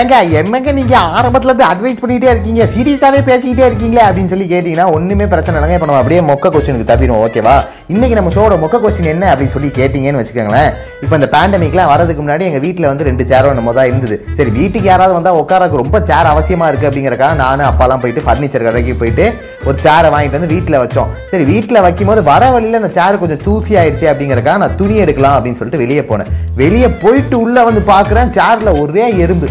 ஏங்க 0.00 0.18
என்னங்க 0.40 0.70
நீங்கள் 0.78 1.08
ஆரம்பத்துலேருந்து 1.16 1.66
அட்வைஸ் 1.70 2.00
பண்ணிகிட்டே 2.02 2.28
இருக்கீங்க? 2.32 2.62
சீரியஸாகவே 2.74 3.20
பேசிக்கிட்டே 3.28 3.64
இருக்கீங்களே 3.68 4.02
அப்படின்னு 4.06 4.32
சொல்லி 4.32 4.46
கேட்டிங்கன்னா 4.52 4.86
ஒன்றுமே 4.96 5.26
பிரச்சனை 5.32 5.56
இல்லைங்க. 5.56 5.76
இப்போ 5.78 5.88
நம்ம 5.90 6.00
அப்படியே 6.02 6.20
மொக்க 6.30 6.52
கொஸ்டினுக்கு 6.54 6.88
தப்பிடும் 6.90 7.22
ஓகேவா 7.24 7.56
இன்றைக்கி 7.92 8.14
நம்ம 8.18 8.30
ஷோட 8.36 8.54
மொக்க 8.62 8.76
கொஸ்டின் 8.82 9.10
என்ன 9.12 9.24
அப்படின்னு 9.30 9.54
சொல்லி 9.54 9.70
கேட்டிங்கன்னு 9.78 10.20
வச்சுக்கோங்களேன். 10.20 10.70
இப்போ 11.02 11.14
இந்த 11.18 11.28
பேண்டமிக்லாம் 11.34 11.90
வரதுக்கு 11.92 12.22
முன்னாடி 12.24 12.44
எங்கள் 12.48 12.62
வீட்டில் 12.66 12.88
வந்து 12.90 13.06
ரெண்டு 13.08 13.24
சேரோ 13.32 13.50
நம்ம 13.58 13.72
தான் 13.78 13.88
இருந்தது. 13.90 14.16
சரி 14.38 14.50
வீட்டுக்கு 14.58 14.88
யாராவது 14.90 15.16
வந்தால் 15.18 15.40
உட்காரக்கு 15.42 15.82
ரொம்ப 15.82 16.00
சேர் 16.10 16.30
அவசியமாக 16.32 16.70
இருக்குது 16.70 16.90
அப்படிங்கிறக்காக 16.90 17.36
நானும் 17.44 17.68
அப்பாலாம் 17.70 18.02
போயிட்டு 18.04 18.24
ஃபர்னிச்சர் 18.28 18.66
கடைக்கு 18.68 18.94
போயிட்டு 19.02 19.26
ஒரு 19.68 19.76
சேரை 19.84 20.08
வாங்கிட்டு 20.14 20.38
வந்து 20.38 20.52
வீட்டில் 20.54 20.80
வச்சோம். 20.84 21.10
சரி 21.32 21.44
வீட்டில் 21.52 21.82
வைக்கும் 21.88 22.10
போது 22.12 22.22
வர 22.30 22.50
வழியில் 22.56 22.80
அந்த 22.80 22.92
சேர் 22.98 23.20
கொஞ்சம் 23.24 23.42
தூசி 23.46 23.72
ஆயிடுச்சு 23.82 24.08
அப்படிங்கிறக்காக 24.12 24.62
நான் 24.64 24.78
துணி 24.80 24.96
எடுக்கலாம் 25.04 25.36
அப்படின்னு 25.36 25.60
சொல்லிட்டு 25.60 25.82
வெளியே 25.84 26.04
போனேன். 26.10 26.32
வெளியே 26.62 26.90
போயிட்டு 27.04 27.36
உள்ளே 27.44 27.62
வந்து 27.68 27.84
பார்க்குறேன் 27.92 28.34
சேரில் 28.38 28.78
ஒரே 28.82 29.06
எறும்பு. 29.24 29.48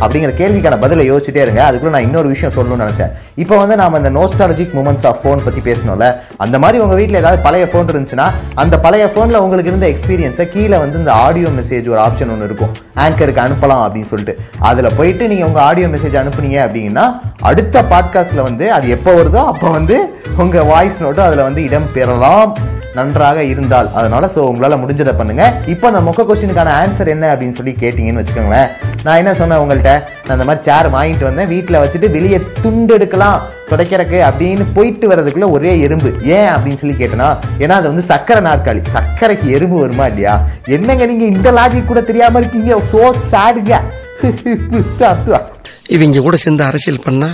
அப்படிங்கிற 0.00 0.32
கேள்விக்கான 0.40 0.78
பதிலை 0.84 1.04
யோசிச்சுட்டே 1.12 1.42
இருங்க. 1.46 1.60
அதுக்குள்ள 1.68 1.94
நான் 1.96 2.06
இன்னொரு 2.08 2.28
விஷயம் 2.34 2.54
சொல்லணும்னு 2.56 2.84
நினைச்சேன். 2.84 3.12
இப்போ 3.44 3.56
வந்து 3.62 3.76
நாம 3.82 3.96
இந்த 4.00 4.10
நோஸ்டாலஜிக் 4.18 4.74
மூமெண்ட்ஸ் 4.78 5.06
ஆஃப் 5.10 5.20
ஃபோன் 5.22 5.44
பத்தி 5.46 5.62
பேசணும்ல. 5.68 6.08
அந்த 6.44 6.56
மாதிரி 6.58 6.78
உங்க 6.84 6.94
வீட்டில் 6.94 7.20
ஏதாவது 7.22 7.42
பழைய 7.42 7.66
ஃபோன் 7.72 7.90
இருந்துச்சுன்னா 7.92 8.26
அந்த 8.54 8.74
பழைய 8.86 9.06
ஃபோனில் 9.14 9.42
உங்களுக்கு 9.44 9.72
இருந்த 9.72 9.88
எக்ஸ்பீரியன்ஸை 9.94 10.46
கீழே 10.54 10.76
வந்து 10.84 10.98
இந்த 10.98 11.12
ஆடியோ 11.26 11.48
மெசேஜ் 11.58 11.88
ஒரு 11.94 12.00
ஆப்ஷன் 12.06 12.32
ஒன்று 12.34 12.48
இருக்கும். 12.50 12.72
ஆங்கருக்கு 13.04 13.44
அனுப்பலாம் 13.46 13.84
அப்படின்னு 13.86 14.10
சொல்லிட்டு. 14.12 14.36
அதில் 14.70 14.96
போயிட்டு 14.96 15.28
நீங்கள் 15.32 15.48
உங்கள் 15.50 15.62
ஆடியோ 15.62 15.88
மெசேஜ் 15.94 16.20
அனுப்புனீங்க 16.22 16.60
அப்படின்னா 16.66 17.06
அடுத்த 17.50 17.82
பாட்காஸ்ட்டில் 17.92 18.46
வந்து 18.48 18.66
அது 18.76 18.86
எப்போ 18.96 19.12
வருதோ 19.18 19.42
அப்போ 19.52 19.68
வந்து 19.78 19.98
உங்கள் 20.44 20.68
வாய்ஸ் 20.72 21.02
நோட்டும் 21.02 21.28
அதில் 21.28 21.46
வந்து 21.48 21.62
இடம் 21.68 21.92
பெறலாம். 21.96 22.52
நன்றாக 22.98 23.38
இருந்தால். 23.52 23.88
அதனால 23.98 24.30
ஸோ 24.34 24.40
உங்களால் 24.50 24.80
முடிஞ்சதை 24.82 25.14
பண்ணுங்க. 25.20 25.44
இப்போ 25.72 25.86
அந்த 25.90 26.00
மொக்க 26.08 26.26
கொஸ்டினுக்கான 26.28 26.72
ஆன்சர் 26.82 27.12
என்ன 27.14 27.24
அப்படின்னு 27.32 27.58
சொல்லி 27.60 27.74
கேட்டிங்கன்னு 27.82 28.22
வச்சுக்கோங்களேன். 28.22 28.70
நான் 29.06 29.20
என்ன 29.22 29.34
சொன்னேன் 29.40 29.60
உங்கள்கிட்ட 29.64 29.92
நான் 30.24 30.34
அந்த 30.36 30.46
மாதிரி 30.48 30.64
சேர் 30.68 30.88
வாங்கிட்டு 30.96 31.28
வந்தேன். 31.28 31.50
வீட்டில் 31.54 31.80
வச்சுட்டு 31.82 32.10
வெளியே 32.16 32.40
துண்டு 32.64 32.94
எடுக்கலாம் 32.98 33.38
துடைக்கிறக்கு 33.70 34.18
அப்படின்னு 34.28 34.64
போயிட்டு 34.76 35.06
வர்றதுக்குள்ள 35.10 35.48
ஒரே 35.56 35.72
எறும்பு. 35.86 36.10
ஏன் 36.38 36.50
அப்படின்னு 36.54 36.80
சொல்லி 36.82 36.96
கேட்டேன்னா 37.02 37.28
ஏன்னா 37.62 37.76
அது 37.80 37.88
வந்து 37.92 38.06
சக்கரை 38.12 38.42
நாற்காலி. 38.48 38.82
சக்கரைக்கு 38.96 39.46
எறும்பு 39.58 39.78
வருமா 39.84 40.06
இல்லையா? 40.12 40.34
என்னங்க 40.76 41.06
நீங்க 41.12 41.26
இந்த 41.34 41.50
லாஜிக் 41.58 41.90
கூட 41.92 42.02
தெரியாம 42.10 42.42
இருக்கீங்க? 42.42 42.80
சோ 42.94 43.02
சாடுங்க 43.30 43.74
இவங்க 45.94 46.20
கூட 46.26 46.36
சேர்ந்து 46.42 46.62
அரசியல் 46.66 47.02
பண்ணா 47.06 47.28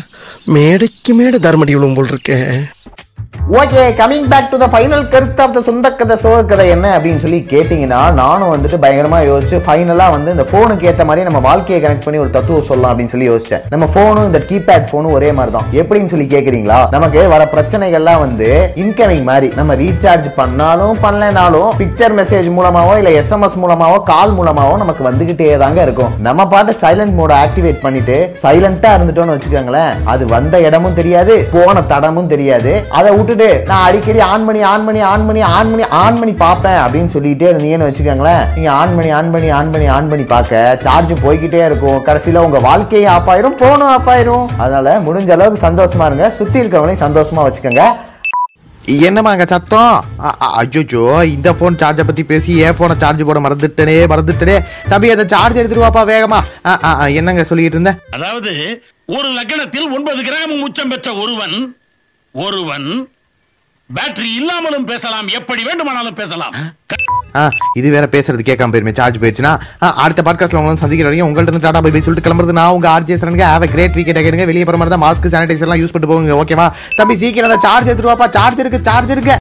மேடைக்கு 0.55 1.13
மேடை 1.19 1.39
தர்மடி 1.45 1.73
விழும் 1.77 1.95
போல் 1.97 2.11
இருக்கேன் 2.13 2.49
okay 3.51 3.85
coming 3.99 4.27
back 4.33 4.51
to 4.51 4.57
the 4.63 4.67
final 4.73 5.03
கருத்து 5.13 5.43
ஆஃப் 5.45 5.55
த 5.55 5.61
சொந்த 5.69 5.87
கதை 6.01 6.17
சோக 6.23 6.43
கதை 6.51 6.67
என்ன 6.75 6.87
அப்படின்னு 6.97 7.23
சொல்லி 7.23 7.39
கேட்டிங்கன்னா 7.53 8.01
நானும் 8.19 8.53
வந்துட்டு 8.53 8.77
பயங்கரமா 8.85 9.19
யோசிச்சு 9.29 9.57
ஃபைனலாக 9.65 10.15
வந்து 10.15 10.31
இந்த 10.35 10.45
ஃபோனுக்கு 10.51 10.87
ஏற்ற 10.91 11.05
மாதிரி 11.09 11.27
நம்ம 11.29 11.41
வாழ்க்கையை 11.47 11.79
கனெக்ட் 11.85 12.07
பண்ணி 12.07 12.21
ஒரு 12.25 12.31
தத்துவம் 12.37 12.67
சொல்லலாம் 12.69 12.93
அப்படின்னு 12.93 13.13
சொல்லி 13.15 13.29
யோசிச்சேன். 13.31 13.63
நம்ம 13.73 13.87
ஃபோனும் 13.95 14.29
இந்த 14.29 14.41
கீபேட் 14.51 14.87
ஃபோனும் 14.91 15.15
ஒரே 15.17 15.31
மாதிரி 15.39 15.55
தான் 15.57 15.67
எப்படின்னு 15.81 16.13
சொல்லி 16.13 16.27
கேட்குறீங்களா 16.35 16.79
நமக்கு 16.95 17.25
வர 17.35 17.49
பிரச்சனைகள்லாம் 17.55 18.23
வந்து 18.25 18.49
இன்கமிங் 18.85 19.27
மாதிரி. 19.31 19.51
நம்ம 19.59 19.77
ரீசார்ஜ் 19.83 20.29
பண்ணாலும் 20.39 20.95
பண்ணலைனாலும் 21.07 21.69
பிக்சர் 21.81 22.17
மெசேஜ் 22.21 22.49
மூலமாவோ 22.59 22.95
இல்லை 23.03 23.15
எஸ்எம்எஸ் 23.23 23.59
மூலமாவோ 23.65 23.99
கால் 24.13 24.37
மூலமாவோ 24.39 24.77
நமக்கு 24.85 25.05
வந்துகிட்டே 25.11 25.51
தாங்க 25.65 25.83
இருக்கும். 25.89 26.15
நம்ம 26.29 26.49
பாட்டு 26.55 26.79
சைலண்ட் 26.85 27.17
மோட 27.23 27.35
ஆக்டிவேட் 27.49 27.83
பண்ணிட்டு 27.87 28.19
சைலண்டா 28.45 28.95
இருந்துட்டோம்னு 28.99 29.37
வச்சுக்கோங்களேன் 29.37 29.93
அது 30.15 30.23
வந்த 30.37 30.63
இடமும் 30.69 30.99
தெரியாது 31.03 31.37
போன 31.57 31.85
தடமும் 31.95 32.33
தெரியாது. 32.37 32.75
அதை 33.01 33.11
விட்டு 33.19 33.31
விட்டுட்டு 33.33 33.69
நான் 33.71 33.85
அடிக்கடி 33.89 34.21
ஆன் 34.33 34.45
பண்ணி 34.47 34.63
ஆன் 34.73 34.85
பண்ணி 34.87 35.03
ஆன் 35.11 35.27
பண்ணி 35.29 35.43
ஆன் 35.57 35.71
பண்ணி 35.73 35.85
ஆன் 36.03 36.19
பண்ணி 36.21 36.35
பார்ப்பேன் 36.45 36.81
அப்படின்னு 36.85 37.13
சொல்லிட்டே 37.15 37.49
இருந்தீங்கன்னு 37.53 37.89
வச்சுக்கோங்களேன். 37.89 38.45
நீங்க 38.57 38.71
ஆன் 38.81 38.95
பண்ணி 38.97 39.11
ஆன் 39.19 39.33
பண்ணி 39.35 39.51
ஆன் 39.59 39.73
பண்ணி 39.75 39.89
ஆன் 39.97 40.11
பண்ணி 40.13 40.25
பார்க்க 40.35 40.79
சார்ஜ் 40.85 41.13
போய்கிட்டே 41.25 41.61
இருக்கும். 41.69 42.01
கடைசியில 42.09 42.45
உங்க 42.47 42.61
வாழ்க்கையே 42.69 43.09
ஆஃப் 43.17 43.31
ஆயிரும் 43.35 43.59
போனும் 43.63 43.91
ஆஃப் 43.97 44.11
ஆயிரும். 44.15 44.47
அதனால 44.65 44.97
முடிஞ்ச 45.07 45.31
அளவுக்கு 45.37 45.67
சந்தோஷமா 45.69 46.07
இருங்க. 46.11 46.29
சுத்தி 46.41 46.59
இருக்கவங்களையும் 46.63 47.05
சந்தோஷமா 47.07 47.45
வச்சுக்கோங்க. 47.47 47.85
என்னமா 49.09 49.31
அங்க 49.35 49.45
சத்தம்? 49.51 49.93
அஜோஜோ 50.61 51.03
இந்த 51.35 51.49
ஃபோன் 51.59 51.79
சார்ஜை 51.83 52.05
பத்தி 52.09 52.23
பேசி 52.31 52.53
என் 52.67 52.77
ஃபோனை 52.79 52.97
சார்ஜ் 53.03 53.23
போட 53.29 53.41
மறந்துட்டனே 53.45 53.99
மறந்துட்டனே. 54.13 54.57
தம்பி 54.93 55.13
அதை 55.15 55.25
சார்ஜ் 55.35 55.61
எடுத்துட்டு 55.61 55.87
வாப்பா 55.87 56.03
வேகமா. 56.13 56.41
என்னங்க 57.21 57.45
சொல்லிட்டு 57.51 57.79
இருந்தேன் 57.79 58.01
அதாவது 58.17 58.53
ஒரு 59.17 59.29
லக்கணத்தில் 59.39 59.89
ஒன்பது 59.97 60.21
கிராம் 60.29 60.55
உச்சம் 60.67 60.93
பெற்ற 60.93 61.11
ஒருவன் 61.23 61.57
ஒருவன் 62.35 62.89
பேட்டரி 63.93 64.31
இல்லாமலும் 64.37 64.87
பேசலாம். 64.87 65.27
எப்படி 65.39 65.63
வேண்டுமானாலும் 65.65 66.19
பேசலாம். 66.21 66.55
இது 67.79 67.89
வேற 67.91 68.07
பேசுறது 68.13 68.43
கேட்காம 68.43 68.73
போயிருமே 68.73 68.95
சார்ஜ் 68.97 69.21
போயிடுச்சுன்னா 69.21 69.53
ஆ, 69.83 69.89
அடுத்த 70.03 70.21
பாட்காஸ்ட்ல 70.23 70.61
உங்களும் 70.61 70.81
சந்திக்கிற 70.81 71.07
வரைக்கும் 71.07 71.29
உங்கள்ட்ட 71.29 71.51
இருந்து 71.51 71.67
டாடா 71.67 71.81
பை 71.81 71.91
பை 71.91 72.01
சொல்லிட்டு 72.01 72.27
கிளம்புறது 72.27 72.57
நான் 72.59 72.75
உங்க 72.75 72.89
ஆர்ஜே 72.91 73.17
சரணுங்க 73.17 73.47
ஹேவ் 73.49 73.65
கிரேட் 73.73 73.97
வீக்கெட் 73.99 74.21
கேளுங்க 74.21 74.47
வெளியே 74.51 74.65
போற 74.65 74.79
மாதிரி 74.79 74.95
தான் 74.95 75.05
மாஸ்க் 75.05 75.31
சானிடைசர் 75.33 75.67
எல்லாம் 75.67 75.81
யூஸ் 75.83 75.95
பண்ணிட்டு 75.95 76.13
போங்க 76.13 76.37
ஓகேவா 76.41 76.67
தம்பி 76.99 77.17
சீக்கிரம் 77.23 77.65
சார்ஜ் 77.65 77.89
எடுத்துட்டு 77.89 78.13
வாப்பா 78.13 78.29
சார்ஜ் 78.37 78.63
இருக்கு 78.65 78.81
சார்ஜ் 78.89 79.15
இருக்கு 79.17 79.37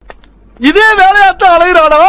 இதே 0.60 0.88
வேலையாத்தான் 1.00 1.56
அலைகிறானா 1.58 2.02